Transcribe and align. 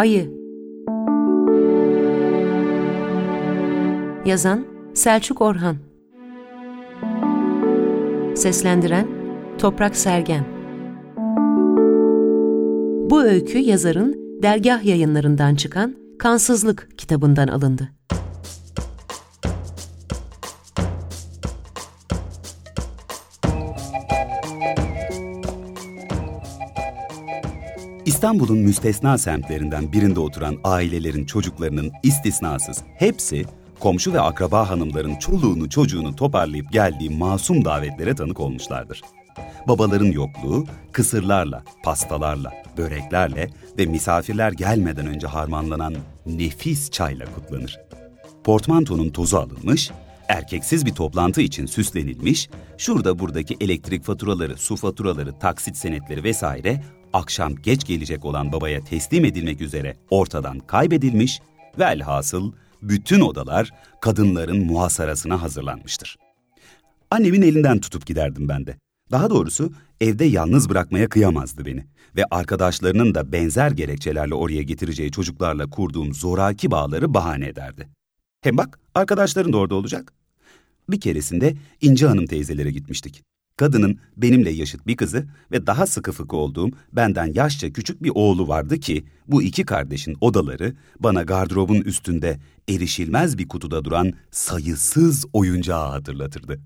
Ayı. 0.00 0.30
Yazan 4.24 4.66
Selçuk 4.94 5.40
Orhan. 5.40 5.76
Seslendiren 8.36 9.06
Toprak 9.58 9.96
Sergen. 9.96 10.44
Bu 13.10 13.22
öykü 13.22 13.58
yazarın 13.58 14.42
dergah 14.42 14.84
yayınlarından 14.84 15.54
çıkan 15.54 15.96
Kansızlık 16.18 16.88
kitabından 16.98 17.48
alındı. 17.48 17.88
İstanbul'un 28.20 28.58
müstesna 28.58 29.18
semtlerinden 29.18 29.92
birinde 29.92 30.20
oturan 30.20 30.56
ailelerin 30.64 31.24
çocuklarının 31.24 31.92
istisnasız 32.02 32.82
hepsi 32.94 33.44
komşu 33.78 34.12
ve 34.12 34.20
akraba 34.20 34.70
hanımların 34.70 35.14
çoluğunu 35.14 35.68
çocuğunu 35.68 36.16
toparlayıp 36.16 36.72
geldiği 36.72 37.10
masum 37.10 37.64
davetlere 37.64 38.14
tanık 38.14 38.40
olmuşlardır. 38.40 39.02
Babaların 39.68 40.12
yokluğu 40.12 40.66
kısırlarla, 40.92 41.62
pastalarla, 41.84 42.52
böreklerle 42.76 43.50
ve 43.78 43.86
misafirler 43.86 44.52
gelmeden 44.52 45.06
önce 45.06 45.26
harmanlanan 45.26 45.94
nefis 46.26 46.90
çayla 46.90 47.26
kutlanır. 47.34 47.80
Portmantonun 48.44 49.10
tozu 49.10 49.36
alınmış, 49.36 49.90
erkeksiz 50.30 50.86
bir 50.86 50.94
toplantı 50.94 51.40
için 51.40 51.66
süslenilmiş, 51.66 52.48
şurada 52.78 53.18
buradaki 53.18 53.56
elektrik 53.60 54.04
faturaları, 54.04 54.56
su 54.56 54.76
faturaları, 54.76 55.38
taksit 55.38 55.76
senetleri 55.76 56.24
vesaire 56.24 56.82
akşam 57.12 57.56
geç 57.56 57.86
gelecek 57.86 58.24
olan 58.24 58.52
babaya 58.52 58.84
teslim 58.84 59.24
edilmek 59.24 59.60
üzere 59.60 59.96
ortadan 60.10 60.58
kaybedilmiş 60.58 61.40
ve 61.78 61.84
elhasıl 61.84 62.52
bütün 62.82 63.20
odalar 63.20 63.70
kadınların 64.00 64.66
muhasarasına 64.66 65.42
hazırlanmıştır. 65.42 66.16
Annemin 67.10 67.42
elinden 67.42 67.80
tutup 67.80 68.06
giderdim 68.06 68.48
ben 68.48 68.66
de. 68.66 68.76
Daha 69.10 69.30
doğrusu 69.30 69.72
evde 70.00 70.24
yalnız 70.24 70.68
bırakmaya 70.68 71.08
kıyamazdı 71.08 71.66
beni 71.66 71.84
ve 72.16 72.24
arkadaşlarının 72.30 73.14
da 73.14 73.32
benzer 73.32 73.70
gerekçelerle 73.70 74.34
oraya 74.34 74.62
getireceği 74.62 75.10
çocuklarla 75.10 75.70
kurduğum 75.70 76.14
zoraki 76.14 76.70
bağları 76.70 77.14
bahane 77.14 77.46
ederdi. 77.46 77.88
Hem 78.40 78.56
bak 78.56 78.78
arkadaşların 78.94 79.52
da 79.52 79.58
orada 79.58 79.74
olacak. 79.74 80.12
Bir 80.92 81.00
keresinde 81.00 81.54
İnci 81.80 82.06
Hanım 82.06 82.26
teyzelere 82.26 82.70
gitmiştik. 82.70 83.22
Kadının 83.56 83.98
benimle 84.16 84.50
yaşıt 84.50 84.86
bir 84.86 84.96
kızı 84.96 85.26
ve 85.52 85.66
daha 85.66 85.86
sıkı 85.86 86.12
fıkı 86.12 86.36
olduğum 86.36 86.70
benden 86.92 87.32
yaşça 87.34 87.72
küçük 87.72 88.02
bir 88.02 88.12
oğlu 88.14 88.48
vardı 88.48 88.80
ki 88.80 89.04
bu 89.26 89.42
iki 89.42 89.64
kardeşin 89.64 90.16
odaları 90.20 90.74
bana 90.98 91.22
gardırobun 91.22 91.80
üstünde 91.80 92.40
erişilmez 92.68 93.38
bir 93.38 93.48
kutuda 93.48 93.84
duran 93.84 94.12
sayısız 94.30 95.24
oyuncağı 95.32 95.90
hatırlatırdı. 95.90 96.60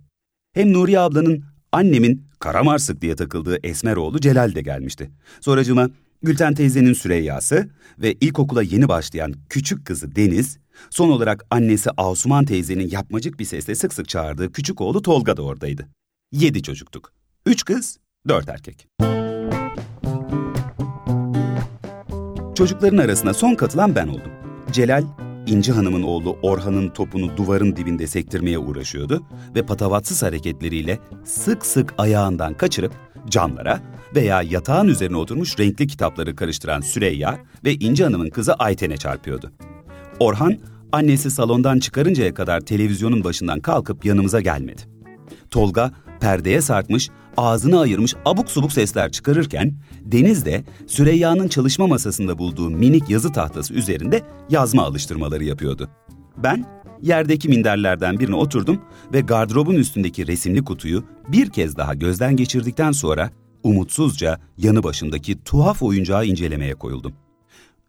Hem 0.52 0.72
Nuriye 0.72 0.98
ablanın 0.98 1.44
annemin 1.72 2.26
karamarsık 2.38 3.02
diye 3.02 3.16
takıldığı 3.16 3.58
esmer 3.62 3.96
oğlu 3.96 4.20
Celal 4.20 4.54
de 4.54 4.62
gelmişti. 4.62 5.10
Sonracıma 5.40 5.90
Gülten 6.22 6.54
teyzenin 6.54 6.92
Süreyya'sı 6.92 7.70
ve 7.98 8.12
ilkokula 8.12 8.62
yeni 8.62 8.88
başlayan 8.88 9.34
küçük 9.48 9.86
kızı 9.86 10.16
Deniz, 10.16 10.58
son 10.90 11.10
olarak 11.10 11.44
annesi 11.50 11.90
Asuman 11.96 12.44
teyzenin 12.44 12.90
yapmacık 12.90 13.38
bir 13.38 13.44
sesle 13.44 13.74
sık 13.74 13.94
sık 13.94 14.08
çağırdığı 14.08 14.52
küçük 14.52 14.80
oğlu 14.80 15.02
Tolga 15.02 15.36
da 15.36 15.42
oradaydı. 15.42 15.88
Yedi 16.32 16.62
çocuktuk. 16.62 17.12
Üç 17.46 17.64
kız, 17.64 17.98
dört 18.28 18.48
erkek. 18.48 18.86
Çocukların 22.54 22.98
arasına 22.98 23.34
son 23.34 23.54
katılan 23.54 23.94
ben 23.94 24.08
oldum. 24.08 24.32
Celal, 24.72 25.04
İnci 25.46 25.72
Hanım'ın 25.72 26.02
oğlu 26.02 26.36
Orhan'ın 26.42 26.88
topunu 26.88 27.36
duvarın 27.36 27.76
dibinde 27.76 28.06
sektirmeye 28.06 28.58
uğraşıyordu 28.58 29.22
ve 29.54 29.66
patavatsız 29.66 30.22
hareketleriyle 30.22 30.98
sık 31.24 31.66
sık 31.66 31.94
ayağından 31.98 32.54
kaçırıp 32.54 32.92
camlara 33.28 33.80
veya 34.14 34.42
yatağın 34.42 34.88
üzerine 34.88 35.16
oturmuş 35.16 35.58
renkli 35.58 35.86
kitapları 35.86 36.36
karıştıran 36.36 36.80
Süreyya 36.80 37.38
ve 37.64 37.74
İnci 37.74 38.04
Hanım'ın 38.04 38.30
kızı 38.30 38.54
Ayten'e 38.54 38.96
çarpıyordu. 38.96 39.52
Orhan, 40.20 40.58
annesi 40.92 41.30
salondan 41.30 41.78
çıkarıncaya 41.78 42.34
kadar 42.34 42.60
televizyonun 42.60 43.24
başından 43.24 43.60
kalkıp 43.60 44.04
yanımıza 44.04 44.40
gelmedi. 44.40 44.82
Tolga 45.50 45.92
perdeye 46.24 46.60
sarkmış, 46.60 47.10
ağzını 47.36 47.80
ayırmış 47.80 48.14
abuk 48.24 48.50
subuk 48.50 48.72
sesler 48.72 49.12
çıkarırken 49.12 49.74
Deniz 50.00 50.44
de 50.44 50.64
Süreyya'nın 50.86 51.48
çalışma 51.48 51.86
masasında 51.86 52.38
bulduğu 52.38 52.70
minik 52.70 53.10
yazı 53.10 53.32
tahtası 53.32 53.74
üzerinde 53.74 54.22
yazma 54.50 54.82
alıştırmaları 54.82 55.44
yapıyordu. 55.44 55.88
Ben 56.36 56.66
yerdeki 57.02 57.48
minderlerden 57.48 58.20
birine 58.20 58.34
oturdum 58.34 58.80
ve 59.12 59.20
gardırobun 59.20 59.74
üstündeki 59.74 60.26
resimli 60.26 60.64
kutuyu 60.64 61.04
bir 61.28 61.50
kez 61.50 61.76
daha 61.76 61.94
gözden 61.94 62.36
geçirdikten 62.36 62.92
sonra 62.92 63.30
umutsuzca 63.62 64.40
yanı 64.58 64.82
başındaki 64.82 65.44
tuhaf 65.44 65.82
oyuncağı 65.82 66.26
incelemeye 66.26 66.74
koyuldum. 66.74 67.12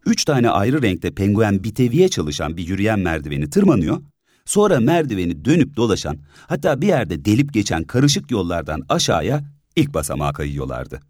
Üç 0.06 0.24
tane 0.24 0.50
ayrı 0.50 0.82
renkte 0.82 1.10
penguen 1.10 1.64
biteviye 1.64 2.08
çalışan 2.08 2.56
bir 2.56 2.68
yürüyen 2.68 2.98
merdiveni 2.98 3.50
tırmanıyor 3.50 4.00
Sonra 4.46 4.80
merdiveni 4.80 5.44
dönüp 5.44 5.76
dolaşan, 5.76 6.18
hatta 6.46 6.80
bir 6.80 6.86
yerde 6.86 7.24
delip 7.24 7.52
geçen 7.52 7.84
karışık 7.84 8.30
yollardan 8.30 8.82
aşağıya 8.88 9.44
ilk 9.76 9.94
basamağa 9.94 10.32
kayıyorlardı. 10.32 11.00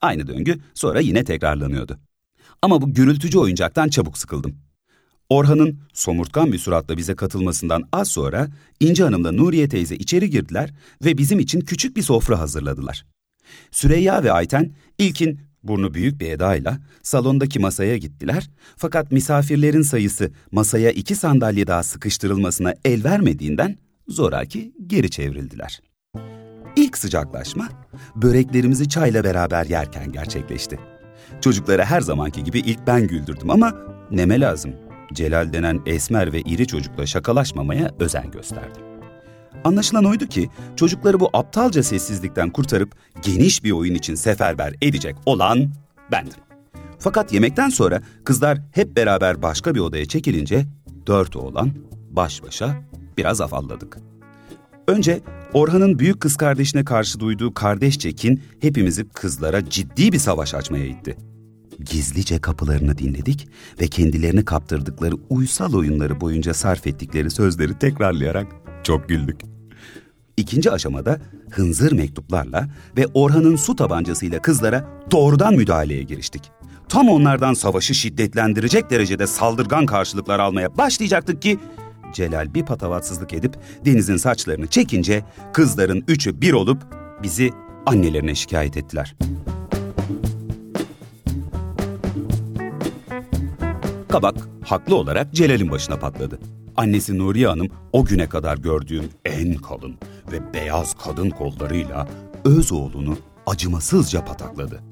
Aynı 0.00 0.26
döngü 0.26 0.58
sonra 0.74 1.00
yine 1.00 1.24
tekrarlanıyordu. 1.24 1.98
Ama 2.62 2.82
bu 2.82 2.94
gürültücü 2.94 3.38
oyuncaktan 3.38 3.88
çabuk 3.88 4.18
sıkıldım. 4.18 4.56
Orhan'ın 5.28 5.78
somurtkan 5.92 6.52
bir 6.52 6.58
suratla 6.58 6.96
bize 6.96 7.14
katılmasından 7.14 7.88
az 7.92 8.08
sonra 8.08 8.48
İnci 8.80 9.04
Hanım'la 9.04 9.32
Nuriye 9.32 9.68
teyze 9.68 9.96
içeri 9.96 10.30
girdiler 10.30 10.74
ve 11.04 11.18
bizim 11.18 11.38
için 11.38 11.60
küçük 11.60 11.96
bir 11.96 12.02
sofra 12.02 12.38
hazırladılar. 12.38 13.06
Süreyya 13.70 14.24
ve 14.24 14.32
Ayten 14.32 14.72
ilkin 14.98 15.40
burnu 15.62 15.94
büyük 15.94 16.20
bir 16.20 16.30
edayla 16.30 16.78
salondaki 17.02 17.58
masaya 17.58 17.96
gittiler 17.96 18.50
fakat 18.76 19.12
misafirlerin 19.12 19.82
sayısı 19.82 20.30
masaya 20.52 20.90
iki 20.90 21.14
sandalye 21.14 21.66
daha 21.66 21.82
sıkıştırılmasına 21.82 22.74
el 22.84 23.04
vermediğinden 23.04 23.78
zoraki 24.08 24.72
geri 24.86 25.10
çevrildiler. 25.10 25.80
İlk 26.76 26.98
sıcaklaşma 26.98 27.68
böreklerimizi 28.16 28.88
çayla 28.88 29.24
beraber 29.24 29.66
yerken 29.66 30.12
gerçekleşti. 30.12 30.78
Çocuklara 31.40 31.84
her 31.84 32.00
zamanki 32.00 32.44
gibi 32.44 32.58
ilk 32.58 32.86
ben 32.86 33.06
güldürdüm 33.06 33.50
ama 33.50 33.74
neme 34.10 34.40
lazım. 34.40 34.72
Celal 35.12 35.52
denen 35.52 35.80
esmer 35.86 36.32
ve 36.32 36.40
iri 36.40 36.66
çocukla 36.66 37.06
şakalaşmamaya 37.06 37.90
özen 38.00 38.30
gösterdim. 38.30 38.95
Anlaşılan 39.64 40.04
oydu 40.04 40.26
ki 40.26 40.50
çocukları 40.76 41.20
bu 41.20 41.30
aptalca 41.32 41.82
sessizlikten 41.82 42.50
kurtarıp 42.50 42.96
geniş 43.22 43.64
bir 43.64 43.70
oyun 43.70 43.94
için 43.94 44.14
seferber 44.14 44.74
edecek 44.82 45.16
olan 45.26 45.70
bendim. 46.12 46.40
Fakat 46.98 47.32
yemekten 47.32 47.68
sonra 47.68 48.02
kızlar 48.24 48.58
hep 48.72 48.96
beraber 48.96 49.42
başka 49.42 49.74
bir 49.74 49.80
odaya 49.80 50.06
çekilince 50.06 50.66
dört 51.06 51.36
oğlan 51.36 51.70
baş 52.10 52.42
başa 52.42 52.82
biraz 53.18 53.40
afalladık. 53.40 53.98
Önce 54.88 55.20
Orhan'ın 55.52 55.98
büyük 55.98 56.20
kız 56.20 56.36
kardeşine 56.36 56.84
karşı 56.84 57.20
duyduğu 57.20 57.54
kardeş 57.54 57.98
çekin 57.98 58.42
hepimizi 58.60 59.08
kızlara 59.08 59.70
ciddi 59.70 60.12
bir 60.12 60.18
savaş 60.18 60.54
açmaya 60.54 60.86
itti. 60.86 61.16
Gizlice 61.90 62.38
kapılarını 62.40 62.98
dinledik 62.98 63.48
ve 63.80 63.88
kendilerini 63.88 64.44
kaptırdıkları 64.44 65.14
uysal 65.30 65.74
oyunları 65.74 66.20
boyunca 66.20 66.54
sarf 66.54 66.86
ettikleri 66.86 67.30
sözleri 67.30 67.78
tekrarlayarak 67.78 68.46
çok 68.86 69.08
güldük. 69.08 69.40
İkinci 70.36 70.70
aşamada 70.70 71.18
hınzır 71.50 71.92
mektuplarla 71.92 72.68
ve 72.96 73.06
Orhan'ın 73.14 73.56
su 73.56 73.76
tabancasıyla 73.76 74.42
kızlara 74.42 74.84
doğrudan 75.10 75.54
müdahaleye 75.54 76.02
giriştik. 76.02 76.50
Tam 76.88 77.08
onlardan 77.08 77.54
savaşı 77.54 77.94
şiddetlendirecek 77.94 78.90
derecede 78.90 79.26
saldırgan 79.26 79.86
karşılıklar 79.86 80.38
almaya 80.38 80.76
başlayacaktık 80.76 81.42
ki 81.42 81.58
Celal 82.12 82.54
bir 82.54 82.64
patavatsızlık 82.64 83.32
edip 83.32 83.54
Deniz'in 83.84 84.16
saçlarını 84.16 84.66
çekince 84.66 85.24
kızların 85.52 86.04
üçü 86.08 86.40
bir 86.40 86.52
olup 86.52 86.82
bizi 87.22 87.50
annelerine 87.86 88.34
şikayet 88.34 88.76
ettiler. 88.76 89.16
Kabak 94.08 94.48
haklı 94.64 94.94
olarak 94.94 95.34
Celal'in 95.34 95.70
başına 95.70 95.96
patladı. 95.96 96.38
Annesi 96.76 97.18
Nuriye 97.18 97.48
Hanım 97.48 97.68
o 97.92 98.04
güne 98.04 98.28
kadar 98.28 98.58
gördüğüm 98.58 99.04
en 99.24 99.54
kalın 99.54 99.94
ve 100.32 100.54
beyaz 100.54 100.94
kadın 100.94 101.30
kollarıyla 101.30 102.08
öz 102.44 102.72
oğlunu 102.72 103.18
acımasızca 103.46 104.24
patakladı. 104.24 104.82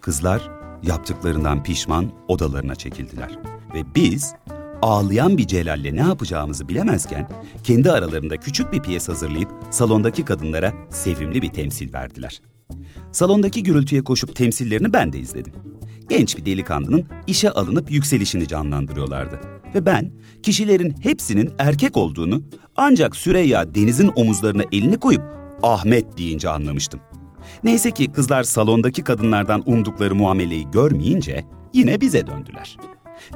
Kızlar 0.00 0.50
yaptıklarından 0.82 1.62
pişman 1.62 2.10
odalarına 2.28 2.74
çekildiler. 2.74 3.38
Ve 3.74 3.82
biz 3.94 4.34
ağlayan 4.82 5.38
bir 5.38 5.46
Celal'le 5.46 5.94
ne 5.96 6.00
yapacağımızı 6.00 6.68
bilemezken 6.68 7.28
kendi 7.64 7.90
aralarında 7.90 8.36
küçük 8.36 8.72
bir 8.72 8.80
piyes 8.82 9.08
hazırlayıp 9.08 9.48
salondaki 9.70 10.24
kadınlara 10.24 10.72
sevimli 10.90 11.42
bir 11.42 11.48
temsil 11.48 11.92
verdiler. 11.92 12.42
Salondaki 13.12 13.62
gürültüye 13.62 14.04
koşup 14.04 14.36
temsillerini 14.36 14.92
ben 14.92 15.12
de 15.12 15.18
izledim. 15.18 15.52
genç 16.08 16.36
bir 16.36 16.46
delikanlının 16.46 17.04
işe 17.26 17.50
alınıp 17.50 17.90
yükselişini 17.90 18.48
canlandırıyorlardı. 18.48 19.61
Ve 19.74 19.86
ben 19.86 20.12
kişilerin 20.42 20.94
hepsinin 21.00 21.50
erkek 21.58 21.96
olduğunu 21.96 22.42
ancak 22.76 23.16
Süreyya 23.16 23.74
Deniz'in 23.74 24.10
omuzlarına 24.16 24.62
elini 24.72 25.00
koyup 25.00 25.22
Ahmet 25.62 26.18
deyince 26.18 26.48
anlamıştım. 26.48 27.00
Neyse 27.64 27.90
ki 27.90 28.12
kızlar 28.12 28.42
salondaki 28.42 29.04
kadınlardan 29.04 29.62
umdukları 29.66 30.14
muameleyi 30.14 30.70
görmeyince 30.70 31.44
yine 31.72 32.00
bize 32.00 32.26
döndüler. 32.26 32.76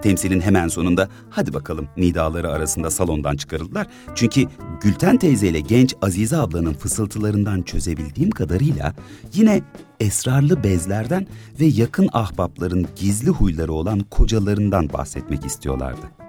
Temsilin 0.03 0.41
hemen 0.41 0.69
sonunda 0.69 1.09
hadi 1.31 1.55
bakalım 1.55 1.89
nidaları 1.97 2.51
arasında 2.51 2.91
salondan 2.91 3.37
çıkarıldılar. 3.37 3.87
Çünkü 4.15 4.47
Gülten 4.81 5.17
teyze 5.17 5.49
ile 5.49 5.61
genç 5.61 5.95
Azize 6.03 6.37
ablanın 6.37 6.75
fısıltılarından 6.75 7.63
çözebildiğim 7.63 8.31
kadarıyla 8.31 8.95
yine 9.35 9.63
esrarlı 10.01 10.65
bezlerden 10.65 11.27
ve 11.61 11.65
yakın 11.65 12.09
ahbapların 12.13 12.87
gizli 12.97 13.31
huyları 13.31 13.73
olan 13.73 14.01
kocalarından 14.01 14.93
bahsetmek 14.93 15.47
istiyorlardı. 15.47 16.26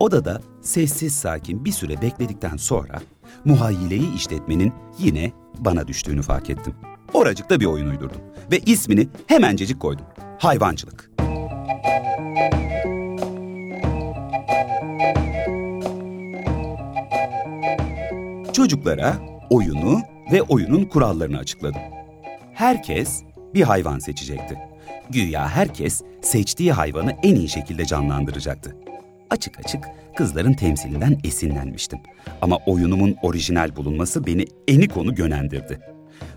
Odada 0.00 0.40
sessiz 0.62 1.14
sakin 1.14 1.64
bir 1.64 1.72
süre 1.72 2.02
bekledikten 2.02 2.56
sonra 2.56 3.00
muhayyileyi 3.44 4.14
işletmenin 4.14 4.72
yine 4.98 5.32
bana 5.58 5.88
düştüğünü 5.88 6.22
fark 6.22 6.50
ettim. 6.50 6.74
Oracıkta 7.14 7.60
bir 7.60 7.66
oyun 7.66 7.90
uydurdum 7.90 8.20
ve 8.52 8.58
ismini 8.58 9.08
hemencecik 9.26 9.80
koydum. 9.80 10.06
Hayvancılık. 10.38 11.10
Çocuklara 18.52 19.16
oyunu 19.50 20.00
ve 20.32 20.42
oyunun 20.42 20.84
kurallarını 20.84 21.38
açıkladım. 21.38 21.80
Herkes 22.54 23.22
bir 23.54 23.62
hayvan 23.62 23.98
seçecekti. 23.98 24.58
Güya 25.10 25.48
herkes 25.48 26.02
seçtiği 26.22 26.72
hayvanı 26.72 27.16
en 27.22 27.34
iyi 27.34 27.48
şekilde 27.48 27.84
canlandıracaktı. 27.84 28.76
Açık 29.30 29.58
açık 29.58 29.84
kızların 30.16 30.52
temsilinden 30.52 31.18
esinlenmiştim. 31.24 31.98
Ama 32.42 32.58
oyunumun 32.66 33.16
orijinal 33.22 33.76
bulunması 33.76 34.26
beni 34.26 34.44
eni 34.68 34.88
konu 34.88 35.14
gönendirdi. 35.14 35.80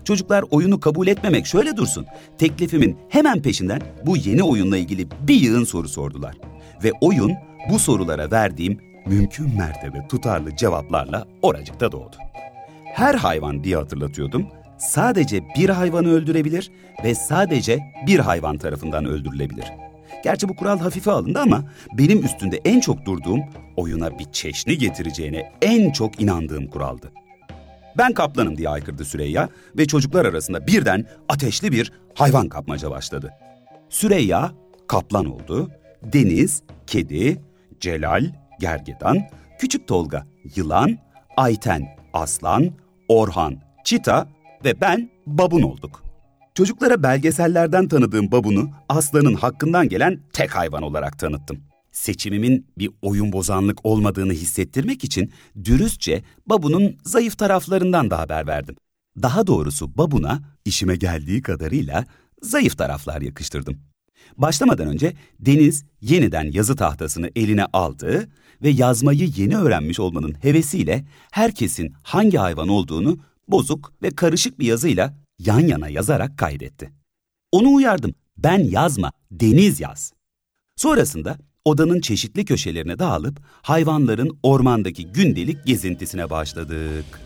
Çocuklar 0.04 0.44
oyunu 0.50 0.80
kabul 0.80 1.06
etmemek 1.06 1.46
şöyle 1.46 1.76
dursun. 1.76 2.06
Teklifimin 2.38 2.98
hemen 3.08 3.42
peşinden 3.42 3.82
bu 4.06 4.16
yeni 4.16 4.42
oyunla 4.42 4.76
ilgili 4.76 5.06
bir 5.28 5.34
yığın 5.34 5.64
soru 5.64 5.88
sordular. 5.88 6.36
Ve 6.84 6.92
oyun 7.00 7.32
bu 7.70 7.78
sorulara 7.78 8.30
verdiğim 8.30 8.78
mümkün 9.06 9.56
mertebe 9.56 10.08
tutarlı 10.08 10.56
cevaplarla 10.56 11.26
oracıkta 11.42 11.92
doğdu. 11.92 12.16
Her 12.84 13.14
hayvan 13.14 13.64
diye 13.64 13.76
hatırlatıyordum. 13.76 14.46
Sadece 14.78 15.42
bir 15.56 15.68
hayvanı 15.68 16.08
öldürebilir 16.08 16.70
ve 17.04 17.14
sadece 17.14 17.78
bir 18.06 18.18
hayvan 18.18 18.58
tarafından 18.58 19.04
öldürülebilir. 19.04 19.64
Gerçi 20.24 20.48
bu 20.48 20.56
kural 20.56 20.78
hafife 20.78 21.10
alındı 21.10 21.38
ama 21.38 21.64
benim 21.98 22.24
üstünde 22.24 22.60
en 22.64 22.80
çok 22.80 23.06
durduğum 23.06 23.40
oyuna 23.76 24.18
bir 24.18 24.32
çeşni 24.32 24.78
getireceğine 24.78 25.52
en 25.62 25.90
çok 25.90 26.20
inandığım 26.20 26.66
kuraldı. 26.66 27.12
Ben 27.98 28.12
kaplanım 28.12 28.56
diye 28.56 28.68
aykırdı 28.68 29.04
Süreyya 29.04 29.48
ve 29.78 29.86
çocuklar 29.86 30.24
arasında 30.24 30.66
birden 30.66 31.06
ateşli 31.28 31.72
bir 31.72 31.92
hayvan 32.14 32.48
kapmaca 32.48 32.90
başladı. 32.90 33.30
Süreyya 33.88 34.52
kaplan 34.88 35.26
oldu, 35.26 35.70
Deniz 36.02 36.62
kedi, 36.86 37.42
Celal 37.80 38.24
gergedan, 38.60 39.18
Küçük 39.58 39.88
Tolga 39.88 40.26
yılan, 40.56 40.98
Ayten 41.36 41.96
aslan, 42.12 42.70
Orhan 43.08 43.56
çita 43.84 44.28
ve 44.64 44.80
ben 44.80 45.10
babun 45.26 45.62
olduk. 45.62 46.01
Çocuklara 46.54 47.02
belgesellerden 47.02 47.88
tanıdığım 47.88 48.32
babunu 48.32 48.70
aslanın 48.88 49.34
hakkından 49.34 49.88
gelen 49.88 50.20
tek 50.32 50.56
hayvan 50.56 50.82
olarak 50.82 51.18
tanıttım. 51.18 51.60
Seçimimin 51.92 52.66
bir 52.78 52.90
oyun 53.02 53.32
bozanlık 53.32 53.86
olmadığını 53.86 54.32
hissettirmek 54.32 55.04
için 55.04 55.32
dürüstçe 55.64 56.22
babunun 56.46 56.96
zayıf 57.04 57.38
taraflarından 57.38 58.10
da 58.10 58.18
haber 58.18 58.46
verdim. 58.46 58.76
Daha 59.22 59.46
doğrusu 59.46 59.98
babuna 59.98 60.40
işime 60.64 60.96
geldiği 60.96 61.42
kadarıyla 61.42 62.04
zayıf 62.42 62.78
taraflar 62.78 63.20
yakıştırdım. 63.20 63.78
Başlamadan 64.36 64.88
önce 64.88 65.12
Deniz 65.40 65.84
yeniden 66.00 66.50
yazı 66.52 66.76
tahtasını 66.76 67.30
eline 67.36 67.64
aldı 67.64 68.28
ve 68.62 68.70
yazmayı 68.70 69.30
yeni 69.36 69.56
öğrenmiş 69.56 70.00
olmanın 70.00 70.34
hevesiyle 70.42 71.04
herkesin 71.30 71.94
hangi 72.02 72.38
hayvan 72.38 72.68
olduğunu 72.68 73.18
bozuk 73.48 73.92
ve 74.02 74.10
karışık 74.10 74.58
bir 74.58 74.66
yazıyla 74.66 75.22
yan 75.46 75.60
yana 75.60 75.88
yazarak 75.88 76.38
kaydetti. 76.38 76.92
Onu 77.52 77.74
uyardım. 77.74 78.14
Ben 78.36 78.58
yazma, 78.58 79.12
Deniz 79.30 79.80
yaz. 79.80 80.12
Sonrasında 80.76 81.38
odanın 81.64 82.00
çeşitli 82.00 82.44
köşelerine 82.44 82.98
dağılıp 82.98 83.40
hayvanların 83.62 84.38
ormandaki 84.42 85.06
gündelik 85.06 85.66
gezintisine 85.66 86.30
başladık. 86.30 87.20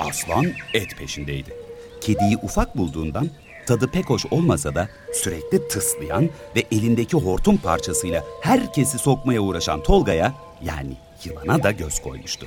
Aslan 0.00 0.46
et 0.74 0.98
peşindeydi. 0.98 1.54
Kediyi 2.00 2.36
ufak 2.36 2.76
bulduğundan 2.76 3.28
tadı 3.66 3.88
pek 3.90 4.10
hoş 4.10 4.26
olmasa 4.26 4.74
da 4.74 4.88
sürekli 5.14 5.68
tıslayan 5.68 6.30
ve 6.56 6.64
elindeki 6.72 7.16
hortum 7.16 7.56
parçasıyla 7.56 8.24
herkesi 8.42 8.98
sokmaya 8.98 9.40
uğraşan 9.40 9.82
Tolga'ya 9.82 10.34
yani 10.62 10.96
yılana 11.26 11.62
da 11.62 11.70
göz 11.70 12.02
koymuştu. 12.02 12.46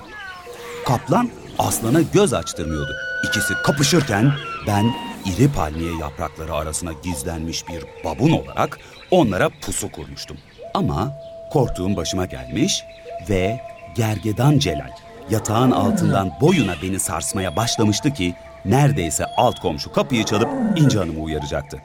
Kaplan 0.85 1.29
aslana 1.59 2.01
göz 2.01 2.33
açtırmıyordu. 2.33 2.95
İkisi 3.29 3.53
kapışırken 3.63 4.31
ben 4.67 4.93
iri 5.25 5.51
palmiye 5.51 5.97
yaprakları 5.97 6.53
arasına 6.53 6.91
gizlenmiş 7.03 7.67
bir 7.67 7.83
babun 8.03 8.31
olarak 8.31 8.79
onlara 9.11 9.49
pusu 9.49 9.91
kurmuştum. 9.91 10.37
Ama 10.73 11.13
korktuğum 11.51 11.95
başıma 11.95 12.25
gelmiş 12.25 12.83
ve 13.29 13.61
gergedan 13.95 14.59
Celal 14.59 14.91
yatağın 15.29 15.71
altından 15.71 16.31
boyuna 16.41 16.73
beni 16.83 16.99
sarsmaya 16.99 17.55
başlamıştı 17.55 18.13
ki 18.13 18.35
neredeyse 18.65 19.25
alt 19.37 19.59
komşu 19.59 19.91
kapıyı 19.91 20.23
çalıp 20.23 20.49
İnci 20.75 20.97
Hanım'ı 20.97 21.19
uyaracaktı. 21.19 21.81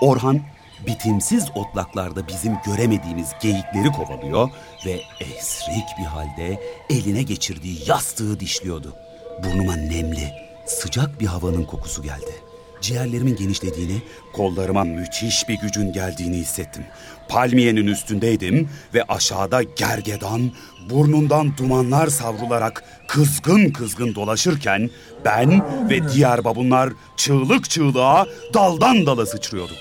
Orhan 0.00 0.40
bitimsiz 0.86 1.48
otlaklarda 1.54 2.28
bizim 2.28 2.52
göremediğimiz 2.66 3.32
geyikleri 3.42 3.92
kovalıyor 3.92 4.50
ve 4.86 5.00
esrik 5.20 5.84
bir 5.98 6.04
halde 6.04 6.60
eline 6.90 7.22
geçirdiği 7.22 7.78
yastığı 7.86 8.40
dişliyordu. 8.40 8.96
Burnuma 9.44 9.76
nemli, 9.76 10.32
sıcak 10.66 11.20
bir 11.20 11.26
havanın 11.26 11.64
kokusu 11.64 12.02
geldi. 12.02 12.34
Ciğerlerimin 12.80 13.36
genişlediğini, 13.36 14.02
kollarıma 14.32 14.84
müthiş 14.84 15.48
bir 15.48 15.54
gücün 15.54 15.92
geldiğini 15.92 16.36
hissettim. 16.36 16.84
Palmiyenin 17.28 17.86
üstündeydim 17.86 18.68
ve 18.94 19.02
aşağıda 19.02 19.62
gergedan, 19.62 20.50
burnundan 20.90 21.56
dumanlar 21.56 22.06
savrularak 22.06 22.84
kızgın 23.08 23.70
kızgın 23.70 24.14
dolaşırken 24.14 24.90
ben 25.24 25.62
ve 25.90 26.08
diğer 26.08 26.44
babunlar 26.44 26.92
çığlık 27.16 27.70
çığlığa 27.70 28.26
daldan 28.54 29.06
dala 29.06 29.26
sıçrıyorduk. 29.26 29.78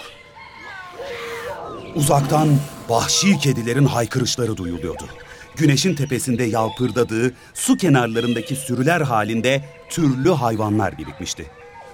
Uzaktan 1.95 2.49
vahşi 2.89 3.37
kedilerin 3.37 3.85
haykırışları 3.85 4.57
duyuluyordu. 4.57 5.03
Güneşin 5.55 5.95
tepesinde 5.95 6.43
yalpırdadığı 6.43 7.33
su 7.53 7.77
kenarlarındaki 7.77 8.55
sürüler 8.55 9.01
halinde 9.01 9.61
türlü 9.89 10.29
hayvanlar 10.29 10.97
birikmişti. 10.97 11.45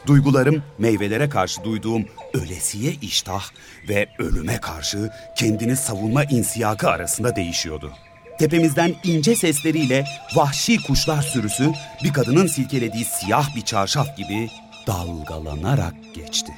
Duygularım 0.08 0.64
meyvelere 0.78 1.30
karşı 1.30 1.64
duyduğum 1.64 2.06
ölesiye 2.34 2.94
iştah 3.02 3.44
ve 3.90 4.10
ölüme 4.20 4.62
karşı 4.62 5.10
kendini 5.38 5.76
savunma 5.76 6.24
insiyakı 6.24 6.90
arasında 6.90 7.36
değişiyordu. 7.36 7.92
Tepemizden 8.40 8.96
ince 9.04 9.36
sesleriyle 9.36 10.06
vahşi 10.36 10.84
kuşlar 10.84 11.22
sürüsü 11.22 11.72
bir 12.04 12.14
kadının 12.14 12.48
silkelediği 12.48 13.06
siyah 13.06 13.56
bir 13.56 13.62
çarşaf 13.62 14.18
gibi 14.18 14.50
dalgalanarak 14.88 15.94
geçti. 16.16 16.52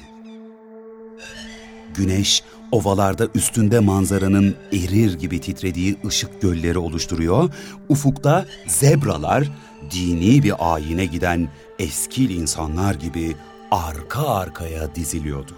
Güneş 1.94 2.42
ovalarda 2.72 3.28
üstünde 3.34 3.80
manzaranın 3.80 4.54
erir 4.72 5.18
gibi 5.18 5.40
titrediği 5.40 5.96
ışık 6.06 6.42
gölleri 6.42 6.78
oluşturuyor, 6.78 7.50
ufukta 7.88 8.46
zebralar 8.66 9.50
dini 9.90 10.42
bir 10.42 10.74
ayine 10.74 11.04
giden 11.04 11.48
eskil 11.78 12.30
insanlar 12.30 12.94
gibi 12.94 13.36
arka 13.70 14.28
arkaya 14.28 14.94
diziliyordu. 14.94 15.52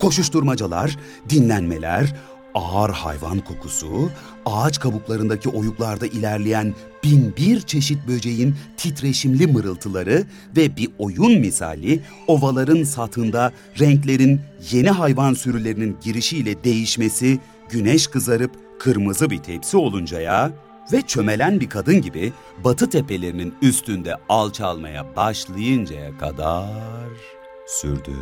Koşuşturmacalar, 0.00 0.96
dinlenmeler, 1.28 2.14
ağır 2.56 2.90
hayvan 2.90 3.38
kokusu, 3.38 4.10
ağaç 4.46 4.80
kabuklarındaki 4.80 5.48
oyuklarda 5.48 6.06
ilerleyen 6.06 6.74
bin 7.04 7.36
bir 7.36 7.60
çeşit 7.60 8.08
böceğin 8.08 8.54
titreşimli 8.76 9.46
mırıltıları 9.46 10.24
ve 10.56 10.76
bir 10.76 10.88
oyun 10.98 11.40
misali 11.40 12.00
ovaların 12.26 12.82
satında 12.82 13.52
renklerin 13.80 14.40
yeni 14.70 14.90
hayvan 14.90 15.34
sürülerinin 15.34 15.96
girişiyle 16.02 16.64
değişmesi 16.64 17.38
güneş 17.68 18.06
kızarıp 18.06 18.50
kırmızı 18.80 19.30
bir 19.30 19.38
tepsi 19.38 19.76
oluncaya 19.76 20.52
ve 20.92 21.02
çömelen 21.02 21.60
bir 21.60 21.68
kadın 21.68 22.02
gibi 22.02 22.32
batı 22.64 22.90
tepelerinin 22.90 23.54
üstünde 23.62 24.14
alçalmaya 24.28 25.16
başlayıncaya 25.16 26.18
kadar 26.18 27.10
sürdü. 27.66 28.16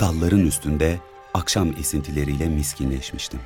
Dalların 0.00 0.46
üstünde 0.46 0.98
akşam 1.34 1.72
esintileriyle 1.72 2.48
miskinleşmiştim. 2.48 3.40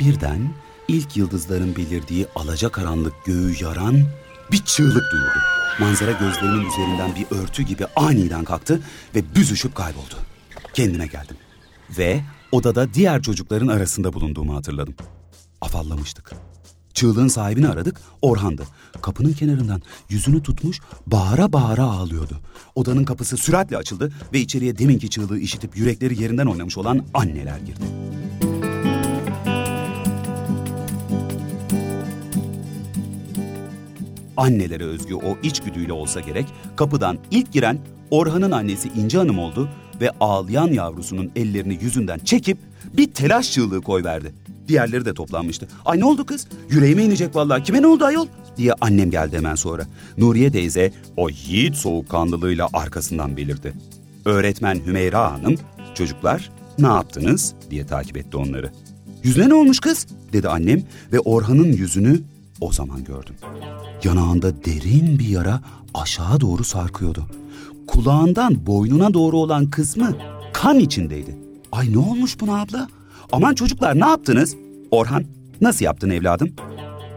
Birden 0.00 0.54
ilk 0.88 1.16
yıldızların 1.16 1.76
belirdiği 1.76 2.26
alacakaranlık 2.34 3.24
göğü 3.24 3.64
yaran 3.64 4.04
bir 4.52 4.64
çığlık 4.64 5.12
duyuldu. 5.12 5.38
Manzara 5.80 6.12
gözlerimin 6.12 6.70
üzerinden 6.70 7.10
bir 7.14 7.36
örtü 7.36 7.62
gibi 7.62 7.86
aniden 7.96 8.44
kalktı 8.44 8.80
ve 9.14 9.34
büzüşüp 9.34 9.74
kayboldu. 9.74 10.14
Kendime 10.74 11.06
geldim. 11.06 11.36
Ve 11.98 12.20
odada 12.52 12.94
diğer 12.94 13.22
çocukların 13.22 13.68
arasında 13.68 14.12
bulunduğumu 14.12 14.56
hatırladım. 14.56 14.94
Afallamıştık. 15.60 16.32
Çığlığın 16.94 17.28
sahibini 17.28 17.68
aradık, 17.68 18.00
Orhan'dı. 18.22 18.62
Kapının 19.02 19.32
kenarından 19.32 19.82
yüzünü 20.08 20.42
tutmuş, 20.42 20.80
bağıra 21.06 21.52
bağıra 21.52 21.82
ağlıyordu. 21.82 22.40
Odanın 22.74 23.04
kapısı 23.04 23.36
süratle 23.36 23.76
açıldı 23.76 24.12
ve 24.32 24.40
içeriye 24.40 24.78
deminki 24.78 25.10
çığlığı 25.10 25.38
işitip 25.38 25.76
yürekleri 25.76 26.22
yerinden 26.22 26.46
oynamış 26.46 26.78
olan 26.78 27.06
anneler 27.14 27.58
girdi. 27.58 27.84
Annelere 34.36 34.84
özgü 34.84 35.14
o 35.14 35.38
içgüdüyle 35.42 35.92
olsa 35.92 36.20
gerek, 36.20 36.46
kapıdan 36.76 37.18
ilk 37.30 37.52
giren 37.52 37.78
Orhan'ın 38.10 38.50
annesi 38.50 38.88
İnci 38.88 39.18
Hanım 39.18 39.38
oldu 39.38 39.68
ve 40.00 40.10
ağlayan 40.20 40.68
yavrusunun 40.68 41.30
ellerini 41.36 41.78
yüzünden 41.82 42.18
çekip 42.18 42.58
bir 42.92 43.12
telaş 43.12 43.52
çığlığı 43.52 43.82
koyverdi. 43.82 44.34
Diğerleri 44.68 45.04
de 45.04 45.14
toplanmıştı. 45.14 45.68
Ay 45.84 46.00
ne 46.00 46.04
oldu 46.04 46.26
kız? 46.26 46.46
Yüreğime 46.70 47.04
inecek 47.04 47.36
vallahi. 47.36 47.62
Kime 47.62 47.82
ne 47.82 47.86
oldu 47.86 48.04
ayol? 48.04 48.26
diye 48.56 48.72
annem 48.80 49.10
geldi 49.10 49.36
hemen 49.36 49.54
sonra. 49.54 49.86
Nuriye 50.18 50.52
teyze 50.52 50.92
o 51.16 51.28
yiğit 51.28 51.76
soğukkanlılığıyla 51.76 52.68
arkasından 52.72 53.36
belirdi. 53.36 53.72
Öğretmen 54.24 54.80
Hümeyra 54.86 55.32
Hanım, 55.32 55.56
çocuklar 55.94 56.50
ne 56.78 56.86
yaptınız 56.86 57.54
diye 57.70 57.86
takip 57.86 58.16
etti 58.16 58.36
onları. 58.36 58.70
Yüzüne 59.22 59.48
ne 59.48 59.54
olmuş 59.54 59.80
kız? 59.80 60.06
dedi 60.32 60.48
annem 60.48 60.82
ve 61.12 61.20
Orhan'ın 61.20 61.72
yüzünü 61.72 62.20
o 62.60 62.72
zaman 62.72 63.04
gördüm. 63.04 63.34
Yanağında 64.04 64.64
derin 64.64 65.18
bir 65.18 65.28
yara 65.28 65.60
aşağı 65.94 66.40
doğru 66.40 66.64
sarkıyordu. 66.64 67.26
Kulağından 67.86 68.66
boynuna 68.66 69.14
doğru 69.14 69.38
olan 69.38 69.70
kısmı 69.70 70.16
kan 70.52 70.78
içindeydi. 70.78 71.36
Ay 71.72 71.92
ne 71.92 71.98
olmuş 71.98 72.40
buna 72.40 72.60
abla? 72.60 72.88
Aman 73.34 73.54
çocuklar 73.54 74.00
ne 74.00 74.06
yaptınız? 74.06 74.56
Orhan 74.90 75.24
nasıl 75.60 75.84
yaptın 75.84 76.10
evladım? 76.10 76.50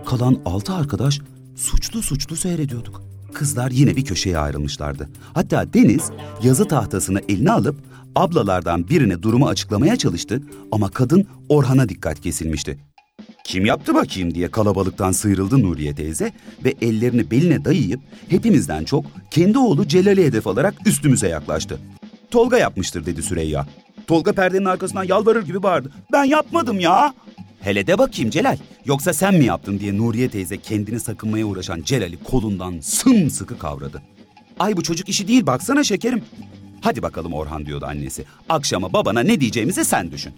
Kalan 0.05 0.39
altı 0.45 0.73
arkadaş 0.73 1.19
suçlu 1.55 2.01
suçlu 2.01 2.35
seyrediyorduk. 2.35 3.01
Kızlar 3.33 3.71
yine 3.71 3.95
bir 3.95 4.05
köşeye 4.05 4.37
ayrılmışlardı. 4.37 5.09
Hatta 5.33 5.73
Deniz 5.73 6.11
yazı 6.43 6.67
tahtasını 6.67 7.21
eline 7.29 7.51
alıp 7.51 7.75
ablalardan 8.15 8.89
birine 8.89 9.21
durumu 9.21 9.47
açıklamaya 9.47 9.95
çalıştı 9.95 10.41
ama 10.71 10.89
kadın 10.89 11.27
Orhan'a 11.49 11.89
dikkat 11.89 12.21
kesilmişti. 12.21 12.77
Kim 13.43 13.65
yaptı 13.65 13.95
bakayım 13.95 14.35
diye 14.35 14.51
kalabalıktan 14.51 15.11
sıyrıldı 15.11 15.61
Nuriye 15.63 15.95
teyze 15.95 16.31
ve 16.65 16.73
ellerini 16.81 17.31
beline 17.31 17.65
dayayıp 17.65 17.99
hepimizden 18.29 18.83
çok 18.83 19.05
kendi 19.31 19.57
oğlu 19.57 19.87
Celal'i 19.87 20.25
hedef 20.25 20.47
alarak 20.47 20.87
üstümüze 20.87 21.27
yaklaştı. 21.27 21.79
Tolga 22.31 22.57
yapmıştır 22.57 23.05
dedi 23.05 23.23
Süreyya. 23.23 23.67
Tolga 24.07 24.33
perdenin 24.33 24.65
arkasından 24.65 25.03
yalvarır 25.03 25.45
gibi 25.45 25.63
bağırdı. 25.63 25.91
Ben 26.11 26.23
yapmadım 26.23 26.79
ya. 26.79 27.13
Hele 27.59 27.87
de 27.87 27.97
bakayım 27.97 28.29
Celal. 28.29 28.57
Yoksa 28.85 29.13
sen 29.13 29.35
mi 29.35 29.45
yaptın 29.45 29.79
diye 29.79 29.97
Nuriye 29.97 30.29
teyze 30.29 30.57
kendini 30.57 30.99
sakınmaya 30.99 31.45
uğraşan 31.45 31.81
Celal'i 31.81 32.23
kolundan 32.23 32.79
sımsıkı 32.79 33.59
kavradı. 33.59 34.01
Ay 34.59 34.77
bu 34.77 34.83
çocuk 34.83 35.09
işi 35.09 35.27
değil 35.27 35.45
baksana 35.45 35.83
şekerim. 35.83 36.21
Hadi 36.81 37.01
bakalım 37.01 37.33
Orhan 37.33 37.65
diyordu 37.65 37.85
annesi. 37.85 38.25
Akşama 38.49 38.93
babana 38.93 39.19
ne 39.19 39.41
diyeceğimizi 39.41 39.85
sen 39.85 40.11
düşün. 40.11 40.33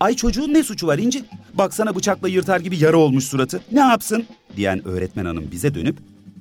Ay 0.00 0.14
çocuğun 0.14 0.54
ne 0.54 0.62
suçu 0.62 0.86
var 0.86 0.98
İnci? 0.98 1.24
Baksana 1.54 1.96
bıçakla 1.96 2.28
yırtar 2.28 2.60
gibi 2.60 2.78
yara 2.78 2.96
olmuş 2.96 3.24
suratı. 3.24 3.60
Ne 3.72 3.80
yapsın? 3.80 4.24
Diyen 4.56 4.88
öğretmen 4.88 5.24
hanım 5.24 5.44
bize 5.52 5.74
dönüp 5.74 5.98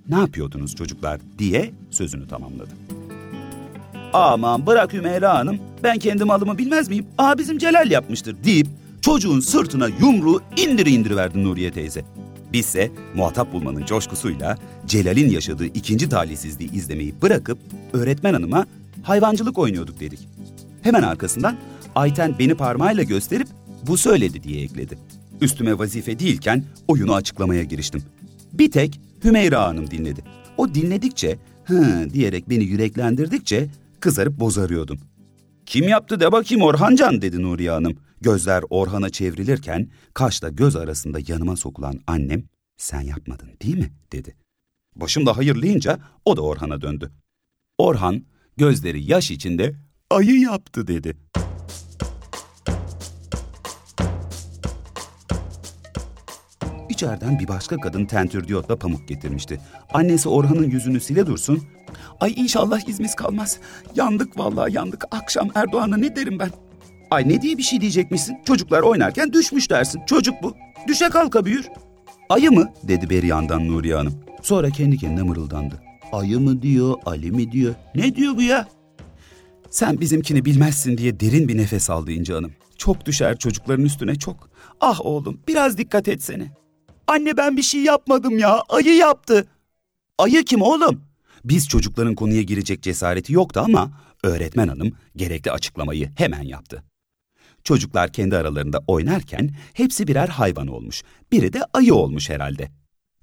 ne 0.10 0.16
yapıyordunuz 0.20 0.76
çocuklar 0.76 1.22
diye 1.40 1.72
sözünü 1.92 2.28
tamamladı. 2.28 2.99
Aman 4.14 4.66
bırak 4.66 4.94
Hümeyra 4.94 5.34
Hanım. 5.38 5.60
Ben 5.84 6.00
kendi 6.00 6.24
malımı 6.24 6.58
bilmez 6.58 6.90
miyim? 6.90 7.06
Aa 7.18 7.38
bizim 7.38 7.58
Celal 7.58 7.92
yapmıştır 7.92 8.44
deyip 8.44 8.68
çocuğun 9.02 9.40
sırtına 9.40 9.88
yumruğu 9.88 10.42
indir 10.58 10.86
indiriverdi 10.86 11.44
Nuriye 11.44 11.72
teyze. 11.72 12.06
Bizse 12.54 12.92
muhatap 13.16 13.54
bulmanın 13.54 13.86
coşkusuyla 13.86 14.58
Celal'in 14.86 15.30
yaşadığı 15.30 15.66
ikinci 15.66 16.10
talihsizliği 16.10 16.72
izlemeyi 16.72 17.22
bırakıp 17.22 17.60
öğretmen 17.94 18.34
hanıma 18.34 18.66
hayvancılık 19.04 19.58
oynuyorduk 19.58 20.00
dedik. 20.00 20.28
Hemen 20.82 21.04
arkasından 21.04 21.58
Ayten 21.96 22.36
beni 22.40 22.56
parmağıyla 22.56 23.04
gösterip 23.04 23.48
bu 23.88 23.98
söyledi 23.98 24.44
diye 24.44 24.64
ekledi. 24.64 24.98
Üstüme 25.42 25.80
vazife 25.80 26.20
değilken 26.20 26.64
oyunu 26.88 27.14
açıklamaya 27.14 27.64
giriştim. 27.64 28.04
Bir 28.54 28.72
tek 28.72 29.00
Hümeyra 29.24 29.68
Hanım 29.68 29.92
dinledi. 29.92 30.22
O 30.58 30.74
dinledikçe, 30.74 31.38
hı 31.66 32.08
diyerek 32.14 32.50
beni 32.50 32.64
yüreklendirdikçe 32.64 33.68
kızarıp 34.02 34.40
bozarıyordum. 34.40 35.00
Kim 35.66 35.88
yaptı 35.88 36.20
de 36.20 36.32
bakayım 36.32 36.64
Orhancan 36.64 37.22
dedi 37.22 37.42
Nuriye 37.42 37.72
Hanım. 37.72 37.98
Gözler 38.22 38.64
Orhan'a 38.70 39.10
çevrilirken 39.10 39.90
kaşla 40.14 40.50
göz 40.50 40.76
arasında 40.76 41.20
yanıma 41.28 41.56
sokulan 41.56 42.00
annem 42.08 42.44
sen 42.78 43.02
yapmadın 43.02 43.50
değil 43.62 43.78
mi 43.78 43.92
dedi. 44.12 44.36
Başımda 44.96 45.38
hayırlayınca 45.38 46.00
o 46.26 46.38
da 46.38 46.42
Orhan'a 46.42 46.82
döndü. 46.82 47.12
Orhan 47.78 48.26
gözleri 48.58 49.04
yaş 49.04 49.32
içinde 49.32 49.76
ayı 50.10 50.40
yaptı 50.40 50.88
dedi. 50.88 51.18
İçeriden 57.00 57.40
bir 57.40 57.48
başka 57.48 57.78
kadın 57.78 58.06
tentürdiyotla 58.06 58.76
pamuk 58.76 59.08
getirmişti. 59.08 59.62
Annesi 59.94 60.30
Orhan'ın 60.30 60.70
yüzünü 60.70 61.00
sile 61.00 61.26
dursun. 61.28 61.64
Ay 62.20 62.34
inşallah 62.36 62.90
izimiz 62.90 63.16
kalmaz. 63.16 63.60
Yandık 63.96 64.38
vallahi 64.38 64.76
yandık. 64.76 65.04
Akşam 65.12 65.50
Erdoğan'a 65.56 65.98
ne 65.98 66.16
derim 66.16 66.40
ben? 66.40 66.50
Ay 67.12 67.30
ne 67.30 67.42
diye 67.42 67.58
bir 67.58 67.64
şey 67.64 67.82
diyecekmişsin? 67.82 68.38
Çocuklar 68.46 68.82
oynarken 68.82 69.34
düşmüş 69.34 69.70
dersin. 69.70 70.02
Çocuk 70.06 70.36
bu. 70.44 70.54
Düşe 70.88 71.10
kalka 71.10 71.46
büyür. 71.46 71.70
Ayı 72.30 72.52
mı? 72.52 72.72
dedi 72.84 73.10
beri 73.10 73.28
yandan 73.28 73.68
Nuriye 73.68 73.96
Hanım. 73.96 74.14
Sonra 74.42 74.70
kendi 74.70 74.98
kendine 74.98 75.24
mırıldandı. 75.24 75.82
Ayı 76.12 76.40
mı 76.40 76.62
diyor, 76.62 76.96
Ali 77.06 77.32
mi 77.32 77.52
diyor? 77.52 77.76
Ne 77.96 78.16
diyor 78.16 78.38
bu 78.38 78.42
ya? 78.42 78.68
Sen 79.70 80.02
bizimkini 80.02 80.46
bilmezsin 80.46 80.98
diye 80.98 81.20
derin 81.20 81.48
bir 81.48 81.58
nefes 81.58 81.90
aldı 81.90 82.12
İnci 82.12 82.34
Hanım. 82.34 82.52
Çok 82.78 83.06
düşer 83.06 83.38
çocukların 83.38 83.86
üstüne 83.86 84.16
çok. 84.16 84.50
Ah 84.82 85.06
oğlum 85.06 85.40
biraz 85.48 85.78
dikkat 85.78 86.08
etsene. 86.08 86.60
Anne 87.10 87.38
ben 87.38 87.58
bir 87.58 87.62
şey 87.62 87.82
yapmadım 87.82 88.38
ya. 88.38 88.62
Ayı 88.70 88.96
yaptı. 88.96 89.48
Ayı 90.18 90.46
kim 90.46 90.62
oğlum? 90.62 91.04
Biz 91.46 91.68
çocukların 91.68 92.16
konuya 92.16 92.42
girecek 92.42 92.84
cesareti 92.84 93.34
yoktu 93.34 93.62
ama 93.66 93.92
öğretmen 94.24 94.68
hanım 94.68 94.92
gerekli 95.16 95.52
açıklamayı 95.52 96.12
hemen 96.16 96.42
yaptı. 96.44 96.84
Çocuklar 97.64 98.14
kendi 98.14 98.38
aralarında 98.38 98.84
oynarken 98.88 99.50
hepsi 99.74 100.08
birer 100.08 100.28
hayvan 100.28 100.68
olmuş. 100.68 101.04
Biri 101.32 101.54
de 101.54 101.60
ayı 101.74 101.94
olmuş 101.94 102.30
herhalde. 102.30 102.72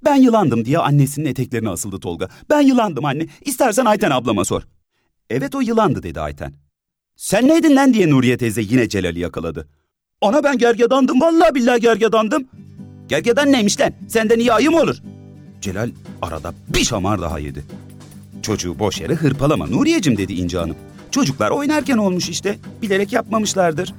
Ben 0.05 0.17
yılandım 0.17 0.65
diye 0.65 0.79
annesinin 0.79 1.27
eteklerine 1.27 1.69
asıldı 1.69 2.01
Tolga. 2.01 2.29
Ben 2.51 2.61
yılandım 2.61 3.05
anne. 3.05 3.27
İstersen 3.41 3.85
Ayten 3.85 4.11
ablama 4.11 4.45
sor. 4.45 4.63
Evet 5.31 5.55
o 5.55 5.61
yılandı 5.61 6.03
dedi 6.03 6.21
Ayten. 6.21 6.55
Sen 7.17 7.49
neydin 7.49 7.77
lan 7.77 7.95
diye 7.95 8.11
Nuriye 8.11 8.37
teyze 8.37 8.63
yine 8.63 8.89
Celal'i 8.89 9.21
yakaladı. 9.21 9.69
Ana 10.21 10.45
ben 10.45 10.59
gergedandım 10.59 11.21
vallahi 11.21 11.55
billahi 11.55 11.81
gergedandım. 11.81 12.49
Gergedan 13.09 13.53
neymiş 13.53 13.81
lan? 13.81 13.93
Senden 14.09 14.39
iyi 14.39 14.53
ayı 14.53 14.71
mı 14.71 14.81
olur? 14.81 14.97
Celal 15.61 15.91
arada 16.23 16.55
bir 16.69 16.85
şamar 16.85 17.23
daha 17.23 17.39
yedi. 17.39 17.65
Çocuğu 18.43 18.79
boş 18.79 19.01
yere 19.01 19.15
hırpalama 19.15 19.67
Nuriyecim 19.67 20.17
dedi 20.17 20.33
İnci 20.33 20.59
Hanım. 20.59 20.77
Çocuklar 21.11 21.51
oynarken 21.51 21.97
olmuş 21.97 22.29
işte. 22.29 22.59
Bilerek 22.83 23.13
yapmamışlardır. 23.13 23.95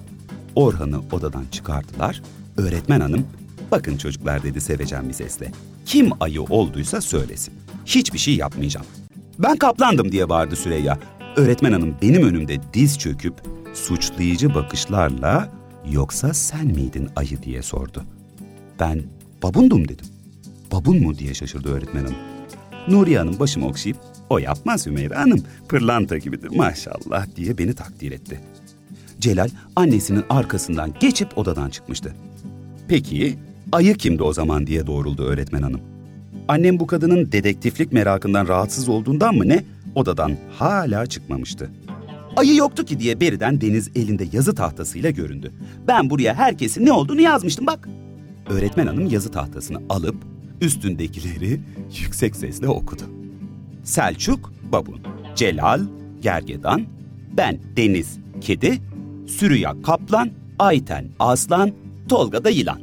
Orhan'ı 0.55 0.99
odadan 1.11 1.45
çıkardılar. 1.51 2.21
Öğretmen 2.57 2.99
hanım, 2.99 3.27
bakın 3.71 3.97
çocuklar 3.97 4.43
dedi 4.43 4.61
sevecen 4.61 5.09
bir 5.09 5.13
sesle. 5.13 5.51
Kim 5.85 6.11
ayı 6.19 6.41
olduysa 6.41 7.01
söylesin. 7.01 7.53
Hiçbir 7.85 8.19
şey 8.19 8.35
yapmayacağım. 8.35 8.85
Ben 9.39 9.57
kaplandım 9.57 10.11
diye 10.11 10.29
bağırdı 10.29 10.55
Süreyya. 10.55 10.99
Öğretmen 11.35 11.71
hanım 11.71 11.95
benim 12.01 12.27
önümde 12.27 12.57
diz 12.73 12.99
çöküp 12.99 13.33
suçlayıcı 13.73 14.55
bakışlarla 14.55 15.49
yoksa 15.91 16.33
sen 16.33 16.65
miydin 16.65 17.09
ayı 17.15 17.43
diye 17.43 17.61
sordu. 17.61 18.03
Ben 18.79 19.03
babundum 19.43 19.87
dedim. 19.87 20.05
Babun 20.71 21.03
mu 21.03 21.17
diye 21.17 21.33
şaşırdı 21.33 21.69
öğretmen 21.69 22.01
hanım. 22.01 22.15
Nuriye 22.87 23.17
Hanım 23.17 23.39
başımı 23.39 23.67
okşayıp 23.67 23.97
o 24.29 24.37
yapmaz 24.37 24.85
Hümeyra 24.85 25.19
Hanım 25.19 25.43
pırlanta 25.69 26.17
gibidir 26.17 26.49
maşallah 26.55 27.27
diye 27.35 27.57
beni 27.57 27.73
takdir 27.73 28.11
etti. 28.11 28.39
Celal 29.19 29.49
annesinin 29.75 30.23
arkasından 30.29 30.93
geçip 30.99 31.37
odadan 31.37 31.69
çıkmıştı. 31.69 32.15
Peki 32.87 33.37
ayı 33.71 33.95
kimdi 33.95 34.23
o 34.23 34.33
zaman 34.33 34.67
diye 34.67 34.87
doğruldu 34.87 35.23
öğretmen 35.23 35.61
hanım. 35.61 35.81
Annem 36.47 36.79
bu 36.79 36.87
kadının 36.87 37.31
dedektiflik 37.31 37.93
merakından 37.93 38.47
rahatsız 38.47 38.89
olduğundan 38.89 39.35
mı 39.35 39.47
ne 39.47 39.63
odadan 39.95 40.37
hala 40.51 41.05
çıkmamıştı. 41.05 41.69
Ayı 42.35 42.55
yoktu 42.55 42.85
ki 42.85 42.99
diye 42.99 43.19
beriden 43.19 43.61
Deniz 43.61 43.89
elinde 43.95 44.27
yazı 44.33 44.55
tahtasıyla 44.55 45.09
göründü. 45.09 45.51
Ben 45.87 46.09
buraya 46.09 46.33
herkesin 46.33 46.85
ne 46.85 46.91
olduğunu 46.91 47.21
yazmıştım 47.21 47.67
bak. 47.67 47.89
Öğretmen 48.49 48.87
hanım 48.87 49.05
yazı 49.09 49.31
tahtasını 49.31 49.81
alıp 49.89 50.15
üstündekileri 50.61 51.61
yüksek 52.01 52.35
sesle 52.35 52.67
okudu. 52.67 53.03
Selçuk, 53.83 54.53
Babun, 54.71 54.99
Celal, 55.35 55.81
Gergedan, 56.21 56.85
ben 57.37 57.59
Deniz, 57.77 58.17
Kedi, 58.41 58.79
Sürüya 59.27 59.81
Kaplan, 59.81 60.31
Ayten 60.59 61.09
Aslan, 61.19 61.71
Tolga 62.09 62.43
da 62.43 62.49
Yılan. 62.49 62.81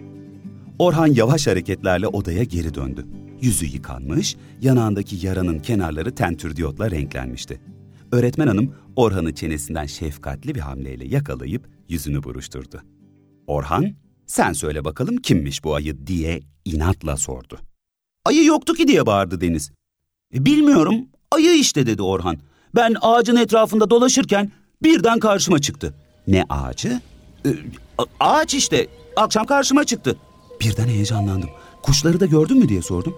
Orhan 0.79 1.07
yavaş 1.07 1.47
hareketlerle 1.47 2.07
odaya 2.07 2.45
geri 2.45 2.75
döndü. 2.75 3.07
Yüzü 3.41 3.67
yıkanmış, 3.67 4.37
yanağındaki 4.61 5.27
yaranın 5.27 5.59
kenarları 5.59 6.15
tentürdiyotla 6.15 6.91
renklenmişti. 6.91 7.61
Öğretmen 8.13 8.47
hanım 8.47 8.75
Orhan'ı 8.97 9.35
çenesinden 9.35 9.87
şefkatli 9.87 10.55
bir 10.55 10.61
hamleyle 10.61 11.07
yakalayıp 11.07 11.69
yüzünü 11.89 12.23
buruşturdu. 12.23 12.83
Orhan, 13.47 13.95
sen 14.27 14.53
söyle 14.53 14.85
bakalım 14.85 15.17
kimmiş 15.17 15.65
bu 15.65 15.75
ayı 15.75 16.07
diye 16.07 16.41
inatla 16.65 17.17
sordu. 17.17 17.59
Ayı 18.25 18.45
yoktu 18.45 18.75
ki 18.75 18.89
diye 18.89 19.07
bağırdı 19.07 19.41
Deniz. 19.41 19.71
E, 20.35 20.45
bilmiyorum, 20.45 20.95
ayı 21.31 21.55
işte 21.55 21.87
dedi 21.87 22.03
Orhan. 22.03 22.39
Ben 22.75 22.97
ağacın 23.01 23.37
etrafında 23.37 23.91
dolaşırken 23.91 24.53
birden 24.83 25.19
karşıma 25.19 25.59
çıktı. 25.59 25.95
Ne 26.27 26.45
ağacı? 26.49 27.01
E, 27.47 27.51
ağaç 28.21 28.55
işte, 28.55 28.87
akşam 29.17 29.47
karşıma 29.47 29.85
çıktı. 29.85 30.17
Birden 30.61 30.89
heyecanlandım. 30.89 31.51
Kuşları 31.83 32.21
da 32.21 32.27
gördün 32.27 32.59
mü 32.59 32.69
diye 32.69 32.83
sordum. 32.83 33.17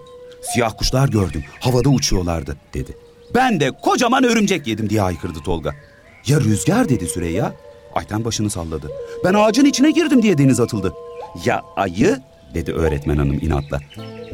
Siyah 0.53 0.77
kuşlar 0.77 1.09
gördüm, 1.09 1.43
havada 1.59 1.89
uçuyorlardı 1.89 2.57
dedi. 2.73 2.97
Ben 3.35 3.59
de 3.59 3.71
kocaman 3.71 4.23
örümcek 4.23 4.67
yedim 4.67 4.89
diye 4.89 5.01
haykırdı 5.01 5.39
Tolga. 5.39 5.75
Ya 6.27 6.41
rüzgar 6.41 6.89
dedi 6.89 7.07
Süreyya. 7.07 7.53
Ayten 7.97 8.25
başını 8.25 8.49
salladı. 8.49 8.91
Ben 9.23 9.33
ağacın 9.33 9.65
içine 9.65 9.91
girdim 9.91 10.21
diye 10.21 10.37
deniz 10.37 10.59
atıldı. 10.59 10.93
Ya 11.45 11.61
ayı 11.75 12.21
dedi 12.53 12.73
öğretmen 12.73 13.17
hanım 13.17 13.39
inatla. 13.41 13.79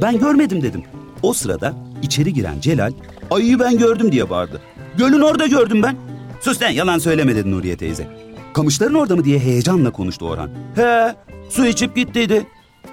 Ben 0.01 0.20
görmedim 0.20 0.62
dedim. 0.62 0.84
O 1.22 1.34
sırada 1.34 1.74
içeri 2.01 2.34
giren 2.34 2.60
Celal 2.60 2.93
ayıyı 3.32 3.60
ben 3.60 3.77
gördüm 3.77 4.12
diye 4.12 4.29
bağırdı. 4.29 4.62
Gölün 4.98 5.22
orada 5.22 5.48
gördüm 5.48 5.84
ben. 5.84 5.96
Sus 6.41 6.62
lan 6.62 6.70
yalan 6.70 6.98
söyleme 6.98 7.36
dedi 7.36 7.51
Nuriye 7.51 7.77
teyze. 7.77 8.08
Kamışların 8.53 8.96
orada 8.96 9.15
mı 9.15 9.24
diye 9.24 9.39
heyecanla 9.39 9.91
konuştu 9.91 10.25
Orhan. 10.25 10.50
He 10.75 11.15
su 11.50 11.65
içip 11.65 11.96
gittiydi. 11.96 12.48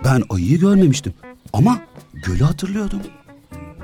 Ben 0.05 0.23
ayıyı 0.31 0.59
görmemiştim 0.61 1.15
ama 1.53 1.79
gölü 2.13 2.45
hatırlıyordum. 2.45 3.01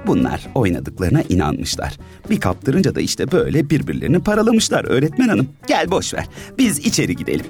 Bunlar 0.06 0.46
oynadıklarına 0.54 1.22
inanmışlar. 1.28 1.98
Bir 2.30 2.40
kaptırınca 2.40 2.94
da 2.94 3.00
işte 3.00 3.32
böyle 3.32 3.70
birbirlerini 3.70 4.18
paralamışlar 4.18 4.84
öğretmen 4.84 5.28
hanım. 5.28 5.48
Gel 5.66 5.90
boş 5.90 6.14
ver. 6.14 6.26
Biz 6.58 6.78
içeri 6.78 7.16
gidelim. 7.16 7.46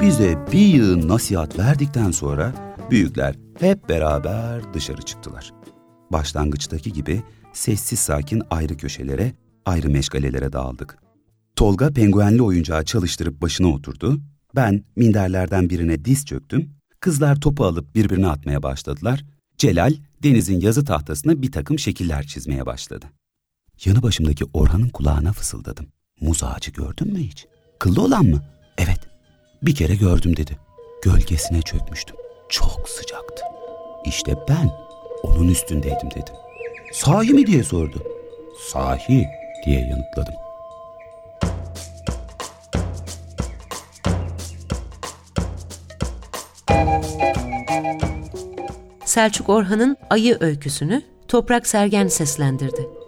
Bize 0.00 0.38
bir 0.52 0.66
yığın 0.66 1.08
nasihat 1.08 1.58
verdikten 1.58 2.10
sonra 2.10 2.52
büyükler 2.90 3.34
hep 3.60 3.88
beraber 3.88 4.74
dışarı 4.74 5.02
çıktılar. 5.02 5.50
Başlangıçtaki 6.10 6.92
gibi 6.92 7.22
sessiz 7.52 7.98
sakin 7.98 8.42
ayrı 8.50 8.76
köşelere, 8.76 9.32
ayrı 9.66 9.90
meşgalelere 9.90 10.52
dağıldık. 10.52 10.98
Tolga 11.56 11.92
penguenli 11.92 12.42
oyuncağı 12.42 12.84
çalıştırıp 12.84 13.42
başına 13.42 13.68
oturdu. 13.68 14.20
Ben 14.54 14.84
minderlerden 14.96 15.70
birine 15.70 16.04
diz 16.04 16.26
çöktüm. 16.26 16.70
Kızlar 17.00 17.40
topu 17.40 17.64
alıp 17.64 17.94
birbirine 17.94 18.28
atmaya 18.28 18.62
başladılar. 18.62 19.24
Celal, 19.58 19.94
Deniz'in 20.22 20.60
yazı 20.60 20.84
tahtasına 20.84 21.42
bir 21.42 21.52
takım 21.52 21.78
şekiller 21.78 22.26
çizmeye 22.26 22.66
başladı. 22.66 23.06
Yanı 23.84 24.02
başımdaki 24.02 24.44
Orhan'ın 24.54 24.88
kulağına 24.88 25.32
fısıldadım. 25.32 25.86
Muz 26.20 26.44
ağacı 26.44 26.70
gördün 26.70 27.12
mü 27.12 27.18
hiç? 27.18 27.46
Kıllı 27.78 28.02
olan 28.02 28.24
mı? 28.24 28.42
Evet. 28.78 29.00
Bir 29.62 29.74
kere 29.74 29.94
gördüm 29.96 30.36
dedi. 30.36 30.58
Gölgesine 31.04 31.62
çökmüştüm. 31.62 32.16
Çok 32.48 32.88
sıcaktı. 32.88 33.42
İşte 34.06 34.34
ben 34.48 34.70
onun 35.22 35.48
üstündeydim 35.48 36.10
dedim. 36.10 36.34
Sahi 36.92 37.32
mi 37.32 37.46
diye 37.46 37.64
sordu. 37.64 38.02
Sahi 38.72 39.26
diye 39.66 39.80
yanıtladım. 39.80 40.34
Selçuk 49.12 49.48
Orhan'ın 49.48 49.96
Ayı 50.10 50.36
öyküsünü 50.40 51.02
Toprak 51.28 51.66
Sergen 51.66 52.08
seslendirdi. 52.08 53.01